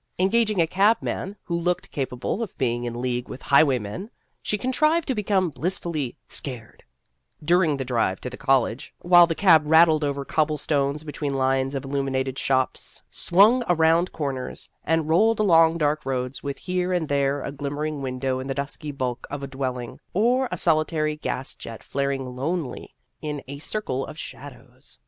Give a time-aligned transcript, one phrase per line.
[0.17, 4.09] Engaging a cabman, who looked capable of being in league with highwaymen,
[4.41, 6.81] she contrived to become blissfully" scared"
[7.51, 11.75] during the drive to the college, while the cab rattled over cobble stones between lines
[11.75, 17.43] of illuminated shops, swung around corners, and rolled along dark roads, with here and there
[17.43, 21.53] a glim mering window in the dusky bulk of a dwelling, or a solitary gas
[21.53, 24.97] jet flaring lonely in a circle of shadows.